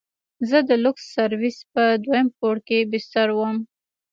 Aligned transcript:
زه 0.49 0.57
د 0.69 0.71
لوکس 0.83 1.03
سرويس 1.15 1.57
په 1.73 1.83
دويم 2.03 2.27
پوړ 2.37 2.55
کښې 2.67 2.79
بستر 2.91 3.27
وم. 3.37 3.57